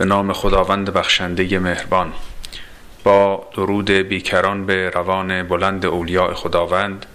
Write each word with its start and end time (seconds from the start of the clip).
به 0.00 0.06
نام 0.06 0.32
خداوند 0.32 0.92
بخشنده 0.92 1.58
مهربان. 1.58 2.12
با 3.04 3.46
درود 3.54 3.90
بیکران 3.90 4.66
به 4.66 4.90
روان 4.90 5.42
بلند 5.42 5.86
اولیاء 5.86 6.34
خداوند 6.34 7.06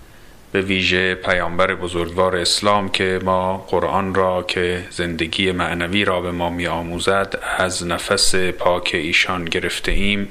به 0.52 0.62
ویژه 0.62 1.16
پیامبر 1.16 1.76
بزرگوار 1.76 2.36
اسلام 2.36 2.90
که 2.90 3.20
ما 3.24 3.58
قرآن 3.58 4.16
را 4.16 4.44
که 4.44 4.86
زندگی 4.90 5.52
معنوی 5.52 6.06
را 6.06 6.22
به 6.22 6.32
ما 6.32 6.50
می 6.50 6.68
آموزد 6.68 7.40
از 7.58 7.88
نفس 7.88 8.36
پاک 8.36 8.92
ایشان 8.94 9.46
گرفته 9.46 9.92
ایم 9.92 10.28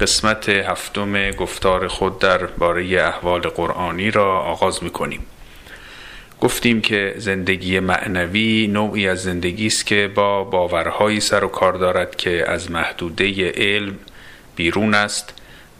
قسمت 0.00 0.48
هفتم 0.48 1.30
گفتار 1.30 1.88
خود 1.88 2.18
در 2.18 2.46
باره 2.46 3.02
احوال 3.02 3.40
قرآنی 3.40 4.10
را 4.10 4.38
آغاز 4.38 4.84
می 4.84 4.90
کنیم 4.90 5.26
گفتیم 6.42 6.80
که 6.80 7.14
زندگی 7.16 7.80
معنوی 7.80 8.66
نوعی 8.66 9.08
از 9.08 9.22
زندگی 9.22 9.66
است 9.66 9.86
که 9.86 10.10
با 10.14 10.44
باورهایی 10.44 11.20
سر 11.20 11.44
و 11.44 11.48
کار 11.48 11.72
دارد 11.72 12.16
که 12.16 12.44
از 12.48 12.70
محدوده 12.70 13.50
علم 13.50 13.98
بیرون 14.56 14.94
است 14.94 15.34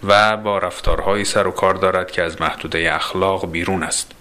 و 0.04 0.36
با 0.36 0.58
رفتارهایی 0.58 1.24
سر 1.24 1.46
و 1.46 1.50
کار 1.50 1.74
دارد 1.74 2.10
که 2.10 2.22
از 2.22 2.41
محدوده 2.41 2.94
اخلاق 2.94 3.50
بیرون 3.50 3.82
است. 3.82 4.12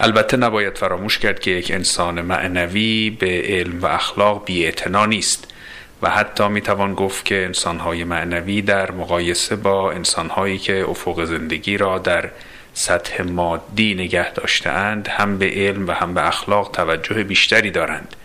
البته 0.00 0.36
نباید 0.36 0.78
فراموش 0.78 1.18
کرد 1.18 1.40
که 1.40 1.50
یک 1.50 1.70
انسان 1.70 2.20
معنوی 2.20 3.10
به 3.10 3.42
علم 3.46 3.80
و 3.80 3.86
اخلاق 3.86 4.44
بی 4.44 4.72
نیست 5.08 5.54
و 6.02 6.10
حتی 6.10 6.48
می 6.48 6.60
توان 6.60 6.94
گفت 6.94 7.24
که 7.24 7.44
انسانهای 7.44 8.04
معنوی 8.04 8.62
در 8.62 8.90
مقایسه 8.90 9.56
با 9.56 9.92
انسانهایی 9.92 10.58
که 10.58 10.84
افق 10.88 11.24
زندگی 11.24 11.76
را 11.76 11.98
در 11.98 12.30
سطح 12.78 13.22
مادی 13.22 13.94
نگه 13.94 14.32
داشتهاند 14.32 15.08
هم 15.08 15.38
به 15.38 15.50
علم 15.50 15.88
و 15.88 15.92
هم 15.92 16.14
به 16.14 16.26
اخلاق 16.28 16.70
توجه 16.70 17.24
بیشتری 17.24 17.70
دارند. 17.70 18.16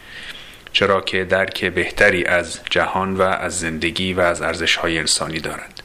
چرا 0.73 1.02
که 1.02 1.23
درک 1.23 1.66
بهتری 1.66 2.26
از 2.26 2.59
جهان 2.70 3.16
و 3.16 3.22
از 3.22 3.59
زندگی 3.59 4.14
و 4.14 4.20
از 4.20 4.42
ارزش 4.42 4.76
های 4.76 5.00
انسانی 5.00 5.40
دارند. 5.40 5.81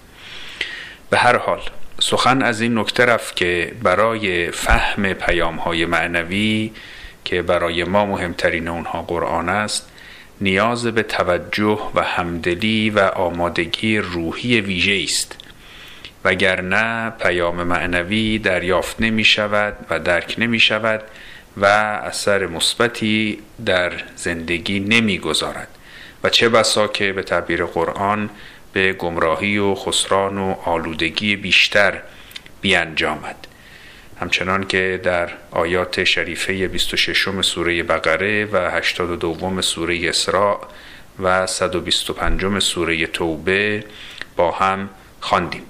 به 1.11 1.19
هر 1.19 1.37
حال 1.37 1.61
سخن 2.01 2.43
از 2.43 2.61
این 2.61 2.79
نکته 2.79 3.05
رفت 3.05 3.37
که 3.37 3.73
برای 3.83 4.51
فهم 4.51 5.13
پیام 5.13 5.57
های 5.57 5.87
معنوی 5.87 6.73
که 7.25 7.43
برای 7.43 7.85
ما 7.85 8.07
مهمترین 8.07 8.69
اونها 8.69 9.03
قرآن 9.03 9.49
است 9.49 9.89
نیاز 10.41 10.87
به 10.87 11.03
توجه 11.03 11.81
و 11.95 12.03
همدلی 12.03 12.91
و 12.91 13.01
آمادگی 13.01 13.99
روحی 13.99 14.61
ویژه 14.61 15.01
است. 15.05 15.48
وگرنه 16.29 17.11
پیام 17.11 17.63
معنوی 17.63 18.39
دریافت 18.39 19.01
نمی 19.01 19.25
شود 19.25 19.77
و 19.91 19.99
درک 20.01 20.35
نمی 20.39 20.61
شود 20.61 21.03
و 21.57 21.65
اثر 22.05 22.47
مثبتی 22.47 23.39
در 23.67 23.93
زندگی 24.17 24.81
نمی 24.81 25.19
گذارد. 25.19 25.69
و 26.25 26.29
چه 26.29 26.49
بسا 26.49 26.89
که 26.89 27.13
به 27.13 27.23
تعبیر 27.23 27.65
قرآن 27.65 28.31
به 28.73 28.93
گمراهی 28.93 29.59
و 29.59 29.75
خسران 29.75 30.39
و 30.39 30.55
آلودگی 30.65 31.37
بیشتر 31.37 32.01
بیانجامد. 32.61 33.47
همچنان 34.21 34.67
که 34.67 35.01
در 35.03 35.31
آیات 35.51 36.05
شریفه 36.05 36.69
26 36.69 37.43
سوره 37.43 37.83
بقره 37.83 38.45
و 38.45 38.57
82 38.57 39.63
سوره 39.63 40.09
اسراء 40.09 40.59
و 41.23 41.47
125 41.47 42.59
سوره 42.59 43.07
توبه 43.07 43.85
با 44.37 44.51
هم 44.51 44.89
خواندیم. 45.21 45.63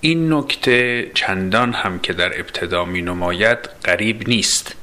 این 0.00 0.32
نکته 0.32 1.10
چندان 1.14 1.72
هم 1.72 1.98
که 1.98 2.12
در 2.12 2.40
ابتدا 2.40 2.84
می 2.84 3.02
نماید 3.02 3.58
غریب 3.84 4.28
نیست 4.28 4.74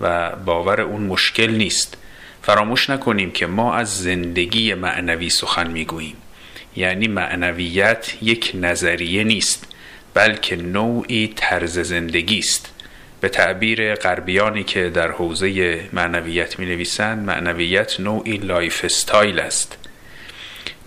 و 0.00 0.36
باور 0.36 0.80
اون 0.80 1.02
مشکل 1.02 1.50
نیست. 1.50 1.96
فراموش 2.42 2.90
نکنیم 2.90 3.30
که 3.30 3.46
ما 3.46 3.74
از 3.74 4.02
زندگی 4.02 4.74
معنوی 4.74 5.30
سخن 5.30 5.70
می 5.70 5.84
گوییم 5.84 6.16
یعنی 6.76 7.08
معنویت 7.08 8.14
یک 8.22 8.52
نظریه 8.54 9.24
نیست 9.24 9.66
بلکه 10.14 10.56
نوعی 10.56 11.32
طرز 11.36 11.78
زندگی 11.78 12.38
است. 12.38 12.72
به 13.20 13.28
تعبیر 13.28 13.94
غربیانی 13.94 14.64
که 14.64 14.90
در 14.90 15.10
حوزه 15.10 15.80
معنویت 15.92 16.58
می 16.58 16.66
نویسند 16.66 17.26
معنویت 17.26 18.00
نوعی 18.00 18.36
lifestyle 18.36 19.40
است. 19.40 19.79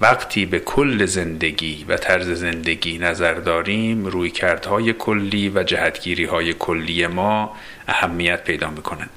وقتی 0.03 0.45
به 0.45 0.59
کل 0.59 1.05
زندگی 1.05 1.85
و 1.87 1.97
طرز 1.97 2.29
زندگی 2.29 2.97
نظر 2.97 3.33
داریم 3.33 4.05
روی 4.05 4.29
کردهای 4.29 4.93
کلی 4.93 5.49
و 5.49 5.63
جهتگیری 5.63 6.25
های 6.25 6.53
کلی 6.53 7.07
ما 7.07 7.55
اهمیت 7.87 8.43
پیدا 8.43 8.69
می 8.69 8.81
کنند 8.81 9.09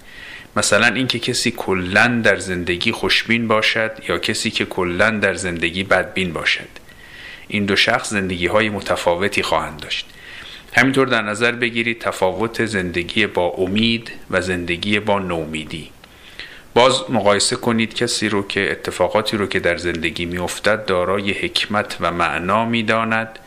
مثلا 0.56 0.86
اینکه 0.86 1.18
کسی 1.18 1.50
کلا 1.50 2.20
در 2.24 2.36
زندگی 2.36 2.92
خوشبین 2.92 3.48
باشد 3.48 3.92
یا 4.08 4.18
کسی 4.18 4.50
که 4.50 4.64
کلا 4.64 5.10
در 5.10 5.34
زندگی 5.34 5.84
بدبین 5.84 6.32
باشد. 6.32 6.68
این 7.48 7.66
دو 7.66 7.76
شخص 7.76 8.10
زندگی 8.10 8.46
های 8.46 8.68
متفاوتی 8.68 9.42
خواهند 9.42 9.80
داشت. 9.80 10.06
همینطور 10.72 11.06
در 11.06 11.22
نظر 11.22 11.52
بگیرید 11.52 11.98
تفاوت 11.98 12.66
زندگی 12.66 13.26
با 13.26 13.48
امید 13.48 14.10
و 14.30 14.40
زندگی 14.40 15.00
با 15.00 15.18
نومیدی. 15.18 15.90
باز 16.76 17.10
مقایسه 17.10 17.56
کنید 17.56 17.94
کسی 17.94 18.28
رو 18.28 18.46
که 18.46 18.70
اتفاقاتی 18.70 19.36
رو 19.36 19.46
که 19.46 19.60
در 19.60 19.76
زندگی 19.76 20.24
میافتد 20.24 20.84
دارای 20.84 21.32
حکمت 21.32 21.96
و 22.00 22.12
معنا 22.12 22.64
می‌داند 22.64 23.38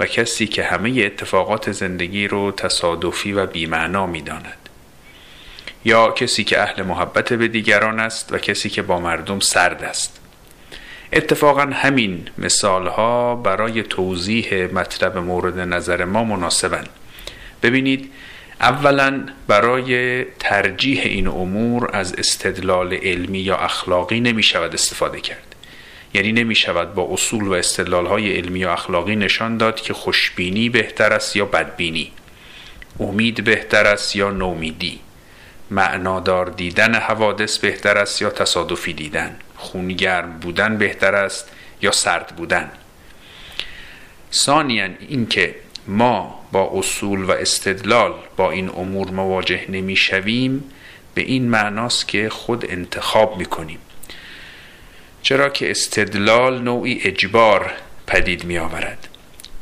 و 0.00 0.06
کسی 0.06 0.46
که 0.46 0.62
همه 0.62 0.90
اتفاقات 0.90 1.72
زندگی 1.72 2.28
رو 2.28 2.52
تصادفی 2.52 3.32
و 3.32 3.46
بیمعنا 3.46 4.06
می‌داند. 4.06 4.68
یا 5.84 6.10
کسی 6.10 6.44
که 6.44 6.62
اهل 6.62 6.82
محبت 6.82 7.32
به 7.32 7.48
دیگران 7.48 8.00
است 8.00 8.32
و 8.32 8.38
کسی 8.38 8.70
که 8.70 8.82
با 8.82 9.00
مردم 9.00 9.40
سرد 9.40 9.82
است. 9.82 10.20
اتفاقا 11.12 11.62
همین 11.72 12.28
مثال 12.38 12.88
برای 13.42 13.82
توضیح 13.82 14.74
مطلب 14.74 15.18
مورد 15.18 15.58
نظر 15.58 16.04
ما 16.04 16.24
مناسبند 16.24 16.88
ببینید 17.62 18.10
اولا 18.60 19.26
برای 19.46 20.24
ترجیح 20.24 21.02
این 21.04 21.28
امور 21.28 21.96
از 21.96 22.14
استدلال 22.14 22.94
علمی 22.94 23.38
یا 23.38 23.56
اخلاقی 23.56 24.20
نمی 24.20 24.42
شود 24.42 24.74
استفاده 24.74 25.20
کرد. 25.20 25.54
یعنی 26.14 26.32
نمی 26.32 26.54
شود 26.54 26.94
با 26.94 27.08
اصول 27.12 27.46
و 27.46 27.52
استدلال 27.52 28.06
های 28.06 28.36
علمی 28.36 28.64
و 28.64 28.68
اخلاقی 28.68 29.16
نشان 29.16 29.56
داد 29.56 29.80
که 29.80 29.94
خوشبینی 29.94 30.68
بهتر 30.68 31.12
است 31.12 31.36
یا 31.36 31.44
بدبینی. 31.44 32.12
امید 33.00 33.44
بهتر 33.44 33.86
است 33.86 34.16
یا 34.16 34.30
نومیدی. 34.30 35.00
معنادار 35.70 36.50
دیدن 36.50 36.94
حوادث 36.94 37.58
بهتر 37.58 37.98
است 37.98 38.22
یا 38.22 38.30
تصادفی 38.30 38.92
دیدن. 38.92 39.36
خونگرم 39.56 40.38
بودن 40.38 40.78
بهتر 40.78 41.14
است 41.14 41.50
یا 41.82 41.92
سرد 41.92 42.36
بودن. 42.36 42.70
ثانیا 44.32 44.88
اینکه 45.08 45.54
ما 45.86 46.38
با 46.52 46.70
اصول 46.74 47.24
و 47.24 47.30
استدلال 47.30 48.14
با 48.36 48.50
این 48.50 48.68
امور 48.68 49.10
مواجه 49.10 49.60
نمی‌شویم 49.68 50.64
به 51.14 51.22
این 51.22 51.48
معناست 51.48 52.08
که 52.08 52.28
خود 52.28 52.70
انتخاب 52.70 53.38
می‌کنیم. 53.38 53.78
چرا 55.22 55.48
که 55.48 55.70
استدلال 55.70 56.62
نوعی 56.62 57.00
اجبار 57.04 57.70
پدید 58.06 58.44
می 58.44 58.58
آورد 58.58 59.08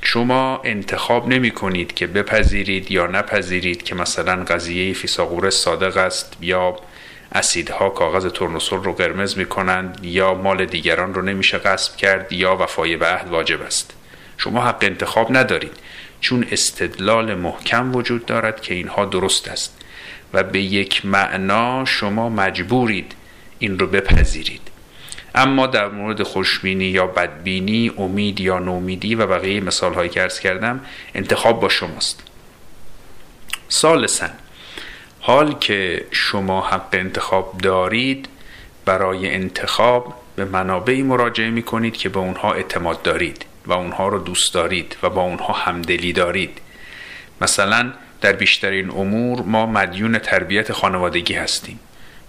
شما 0.02 0.60
انتخاب 0.64 1.28
نمی 1.28 1.50
کنید 1.50 1.94
که 1.94 2.06
بپذیرید 2.06 2.90
یا 2.90 3.06
نپذیرید 3.06 3.82
که 3.82 3.94
مثلا 3.94 4.44
قضیه 4.44 4.94
فیساغورس 4.94 5.54
صادق 5.54 5.96
است 5.96 6.36
یا 6.40 6.76
اسیدها 7.32 7.90
کاغذ 7.90 8.26
تورنوسول 8.26 8.82
رو 8.82 8.92
قرمز 8.92 9.38
می 9.38 9.44
کنند 9.44 10.00
یا 10.02 10.34
مال 10.34 10.66
دیگران 10.66 11.14
رو 11.14 11.22
نمیشه 11.22 11.58
غصب 11.58 11.96
کرد 11.96 12.32
یا 12.32 12.56
وفای 12.56 12.96
به 12.96 13.06
عهد 13.06 13.28
واجب 13.28 13.62
است. 13.62 13.94
شما 14.38 14.62
حق 14.62 14.78
انتخاب 14.82 15.36
ندارید. 15.36 15.72
چون 16.20 16.46
استدلال 16.50 17.34
محکم 17.34 17.94
وجود 17.94 18.26
دارد 18.26 18.60
که 18.60 18.74
اینها 18.74 19.04
درست 19.04 19.48
است 19.48 19.80
و 20.32 20.42
به 20.42 20.60
یک 20.60 21.06
معنا 21.06 21.84
شما 21.84 22.28
مجبورید 22.28 23.14
این 23.58 23.78
رو 23.78 23.86
بپذیرید. 23.86 24.60
اما 25.34 25.66
در 25.66 25.88
مورد 25.88 26.22
خوشبینی 26.22 26.84
یا 26.84 27.06
بدبینی 27.06 27.92
امید 27.98 28.40
یا 28.40 28.58
نومیدی 28.58 29.14
و 29.14 29.26
بقیه 29.26 29.60
مثال 29.60 29.94
هایی 29.94 30.10
که 30.10 30.22
ارز 30.22 30.40
کردم 30.40 30.80
انتخاب 31.14 31.60
با 31.60 31.68
شماست. 31.68 32.22
سالسا 33.68 34.28
حال 35.20 35.58
که 35.58 36.06
شما 36.10 36.60
حق 36.60 36.88
انتخاب 36.92 37.58
دارید 37.58 38.28
برای 38.84 39.34
انتخاب 39.34 40.14
به 40.36 40.44
منابعی 40.44 41.02
مراجعه 41.02 41.50
می 41.50 41.62
کنید 41.62 41.96
که 41.96 42.08
به 42.08 42.18
اونها 42.18 42.52
اعتماد 42.52 43.02
دارید. 43.02 43.44
و 43.70 43.72
اونها 43.72 44.08
رو 44.08 44.18
دوست 44.18 44.54
دارید 44.54 44.96
و 45.02 45.10
با 45.10 45.22
اونها 45.22 45.52
همدلی 45.52 46.12
دارید. 46.12 46.58
مثلا 47.40 47.92
در 48.20 48.32
بیشترین 48.32 48.90
امور 48.90 49.42
ما 49.42 49.66
مدیون 49.66 50.18
تربیت 50.18 50.72
خانوادگی 50.72 51.34
هستیم. 51.34 51.80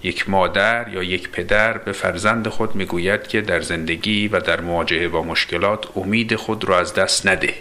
یک 0.03 0.29
مادر 0.29 0.87
یا 0.87 1.03
یک 1.03 1.29
پدر 1.29 1.77
به 1.77 1.91
فرزند 1.91 2.47
خود 2.47 2.75
می‌گوید 2.75 3.27
که 3.27 3.41
در 3.41 3.61
زندگی 3.61 4.27
و 4.27 4.39
در 4.39 4.61
مواجهه 4.61 5.07
با 5.07 5.21
مشکلات 5.21 5.97
امید 5.97 6.35
خود 6.35 6.63
را 6.63 6.79
از 6.79 6.93
دست 6.93 7.27
نده. 7.27 7.53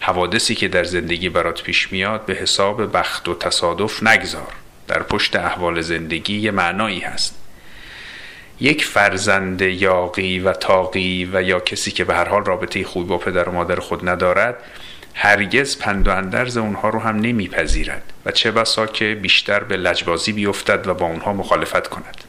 حوادثی 0.00 0.54
که 0.54 0.68
در 0.68 0.84
زندگی 0.84 1.28
برات 1.28 1.62
پیش 1.62 1.92
میاد 1.92 2.24
به 2.24 2.34
حساب 2.34 2.96
بخت 2.96 3.28
و 3.28 3.34
تصادف 3.34 4.02
نگذار. 4.02 4.52
در 4.88 5.02
پشت 5.02 5.36
احوال 5.36 5.80
زندگی 5.80 6.38
یه 6.38 6.50
معنایی 6.50 7.00
هست. 7.00 7.39
یک 8.60 8.84
فرزند 8.84 9.62
یاقی 9.62 10.38
و 10.38 10.52
تاقی 10.52 11.30
و 11.32 11.42
یا 11.42 11.60
کسی 11.60 11.90
که 11.90 12.04
به 12.04 12.14
هر 12.14 12.28
حال 12.28 12.44
رابطه 12.44 12.84
خوبی 12.84 13.08
با 13.08 13.18
پدر 13.18 13.48
و 13.48 13.52
مادر 13.52 13.80
خود 13.80 14.08
ندارد 14.08 14.56
هرگز 15.14 15.78
پند 15.78 16.08
و 16.08 16.10
اندرز 16.10 16.56
اونها 16.56 16.88
رو 16.88 16.98
هم 16.98 17.16
نمیپذیرد 17.16 18.12
و 18.26 18.30
چه 18.30 18.50
بسا 18.50 18.86
که 18.86 19.18
بیشتر 19.22 19.60
به 19.60 19.76
لجبازی 19.76 20.32
بیفتد 20.32 20.86
و 20.86 20.94
با 20.94 21.06
اونها 21.06 21.32
مخالفت 21.32 21.88
کند. 21.88 22.24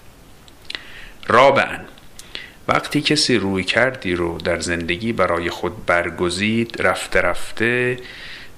رابعا 1.28 1.78
وقتی 2.68 3.02
کسی 3.02 3.38
روی 3.38 3.64
کردی 3.64 4.14
رو 4.16 4.38
در 4.38 4.60
زندگی 4.60 5.14
برای 5.14 5.50
خود 5.50 5.86
برگزید 5.86 6.82
رفته 6.82 7.22
رفته 7.22 7.98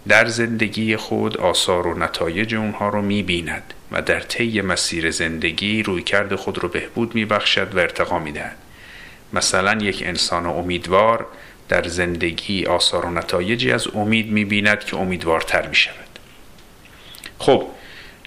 در 0.07 0.25
زندگی 0.25 0.95
خود 0.95 1.37
آثار 1.37 1.87
و 1.87 1.99
نتایج 1.99 2.55
اونها 2.55 2.89
رو 2.89 3.01
می‌بیند 3.01 3.73
و 3.91 4.01
در 4.01 4.19
طی 4.19 4.61
مسیر 4.61 5.11
زندگی 5.11 5.83
روی 5.83 6.03
کرد 6.03 6.35
خود 6.35 6.59
رو 6.59 6.69
بهبود 6.69 7.15
میبخشد 7.15 7.75
و 7.75 7.79
ارتقا 7.79 8.19
می‌دهد. 8.19 8.57
مثلا 9.33 9.81
یک 9.81 10.03
انسان 10.05 10.45
امیدوار 10.45 11.27
در 11.69 11.83
زندگی 11.83 12.65
آثار 12.65 13.05
و 13.05 13.11
نتایجی 13.11 13.71
از 13.71 13.87
امید 13.87 14.31
می‌بیند 14.31 14.83
که 14.83 14.97
امیدوارتر 14.97 15.67
می‌شود. 15.67 16.19
خب 17.39 17.67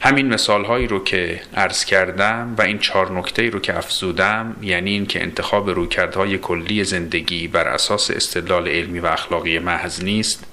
همین 0.03 0.27
مثال 0.27 0.65
هایی 0.65 0.87
رو 0.87 1.05
که 1.05 1.41
عرض 1.55 1.85
کردم 1.85 2.55
و 2.59 2.63
این 2.63 2.79
چهار 2.79 3.13
نکته 3.13 3.51
رو 3.51 3.61
که 3.61 3.77
افزودم 3.77 4.57
یعنی 4.63 4.91
این 4.91 5.07
که 5.07 5.23
انتخاب 5.23 5.71
رویکردهای 5.71 6.39
کلی 6.39 6.85
زندگی 6.85 7.49
بر 7.49 7.69
اساس 7.69 8.11
استدلال 8.11 8.69
علمی 8.69 8.99
و 8.99 9.07
اخلاقی 9.07 9.59
محض 9.59 10.05
نیست 10.05 10.45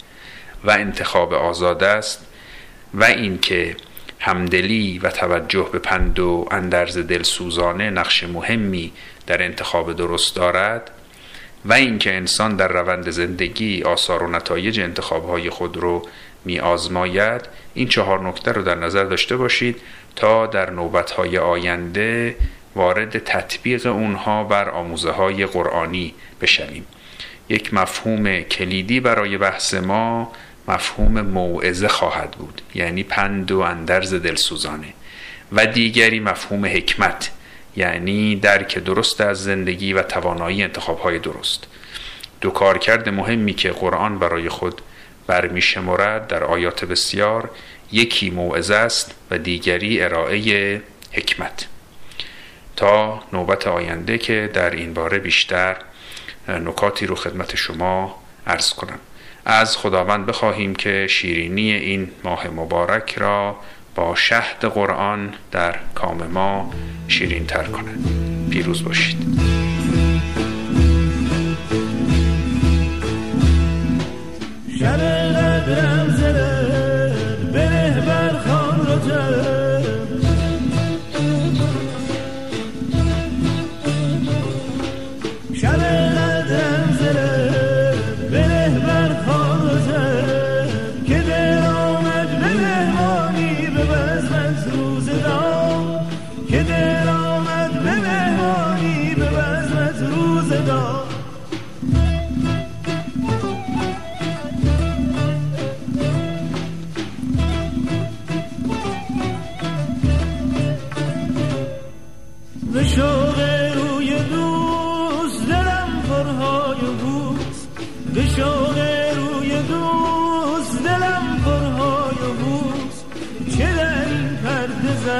و 0.64 0.72
انتخاب 0.72 1.34
آزاد 1.34 1.84
است 1.84 2.26
و 2.94 3.04
اینکه 3.04 3.76
همدلی 4.20 5.00
و 5.00 5.10
توجه 5.10 5.70
به 5.72 5.80
پند 5.80 6.20
و 6.20 6.48
اندرز 6.52 6.98
دلسوزانه 6.98 7.90
نقش 7.90 8.24
مهمی 8.24 8.92
در 9.28 9.44
انتخاب 9.44 9.94
درست 9.94 10.36
دارد 10.36 10.92
و 11.66 11.74
اینکه 11.74 12.16
انسان 12.16 12.56
در 12.56 12.68
روند 12.68 13.10
زندگی 13.10 13.84
آثار 13.84 14.24
و 14.24 14.32
نتایج 14.32 14.80
انتخابهای 14.80 15.50
خود 15.50 15.78
رو 15.78 16.08
می 16.46 16.60
آزماید 16.60 17.42
این 17.74 17.88
چهار 17.88 18.28
نکته 18.28 18.52
رو 18.52 18.62
در 18.62 18.76
نظر 18.76 19.04
داشته 19.04 19.38
باشید 19.38 19.82
تا 20.16 20.48
در 20.48 20.70
نوبتهای 20.70 21.38
آینده 21.38 22.36
وارد 22.76 23.20
تطبیق 23.20 23.86
اونها 23.86 24.44
بر 24.44 24.70
آموزه 24.70 25.12
های 25.12 25.46
قرآنی 25.46 26.14
بشویم. 26.42 26.86
یک 27.50 27.74
مفهوم 27.74 28.42
کلیدی 28.42 29.00
برای 29.00 29.38
بحث 29.38 29.74
ما 29.74 30.32
مفهوم 30.68 31.22
موعظه 31.22 31.88
خواهد 31.88 32.32
بود 32.32 32.62
یعنی 32.76 33.04
پند 33.04 33.52
و 33.52 33.60
اندرز 33.60 34.14
دلسوزانه. 34.14 34.94
و 35.52 35.66
دیگری 35.66 36.20
مفهوم 36.20 36.66
حکمت 36.66 37.32
یعنی 37.76 38.36
درک 38.36 38.78
درست 38.78 39.22
از 39.22 39.44
زندگی 39.44 39.94
و 39.94 40.02
توانایی 40.04 40.64
انتخابهای 40.64 41.20
درست. 41.20 41.68
دو 42.42 42.50
کارکرد 42.50 43.10
مهمی 43.10 43.54
که 43.54 43.72
قرآن 43.72 44.20
برای 44.20 44.50
خود 44.50 44.82
برمیشمرد 45.28 46.28
در 46.28 46.44
آیات 46.44 46.86
بسیار 46.86 47.50
یکی 47.92 48.30
موعظه 48.30 48.76
است 48.76 49.16
و 49.32 49.38
دیگری 49.38 50.02
ارائه 50.02 50.82
حکمت. 51.12 51.68
تا 52.76 53.24
نوبت 53.34 53.68
آینده 53.68 54.18
که 54.18 54.50
در 54.54 54.70
این 54.70 54.94
باره 54.94 55.20
بیشتر 55.20 55.76
نکاتی 56.48 57.06
رو 57.06 57.16
خدمت 57.16 57.56
شما 57.56 58.24
عرض 58.48 58.74
کنم. 58.74 59.00
از 59.46 59.78
خداوند 59.78 60.26
بخواهیم 60.26 60.76
که 60.76 61.08
شیرینی 61.10 61.72
این 61.72 62.12
ماه 62.24 62.48
مبارک 62.48 63.16
را 63.18 63.56
با 63.96 64.16
شهد 64.16 64.66
قرآن 64.66 65.34
در 65.52 65.76
کام 65.96 66.28
ما 66.28 66.74
شیرین 67.08 67.46
تر 67.46 67.64
کند. 67.64 68.06
پیروز 68.50 68.84
باشید. 68.84 69.18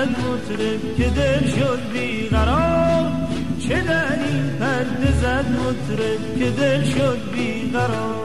مطرب 0.10 0.96
که 0.98 1.10
دل 1.10 1.48
شد 1.48 1.80
بیقرار 1.94 3.12
چه 3.60 3.76
این 3.76 4.58
پرده 4.60 5.12
زد 5.22 5.46
مطرب 5.52 6.40
که 6.40 6.50
دل 6.50 6.84
شد 6.84 7.20
بیقرار 7.36 8.23